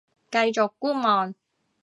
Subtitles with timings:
[0.31, 1.35] 繼續觀望